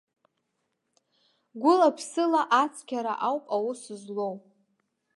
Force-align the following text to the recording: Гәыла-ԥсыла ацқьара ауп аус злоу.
Гәыла-ԥсыла 1.61 2.41
ацқьара 2.61 3.13
ауп 3.27 3.45
аус 3.55 3.81
злоу. 4.01 4.35